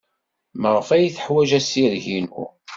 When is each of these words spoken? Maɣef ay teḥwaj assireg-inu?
Maɣef 0.61 0.87
ay 0.95 1.07
teḥwaj 1.15 1.49
assireg-inu? 1.59 2.43